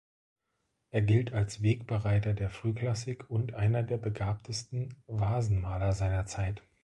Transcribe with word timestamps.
Er 0.89 1.03
gilt 1.03 1.31
als 1.31 1.61
Wegbereiter 1.61 2.33
der 2.33 2.49
Frühklassik 2.49 3.29
und 3.29 3.53
einer 3.53 3.83
der 3.83 3.97
begabtesten 3.97 4.95
Vasenmaler 5.05 5.93
seiner 5.93 6.25
Zeit. 6.25 6.63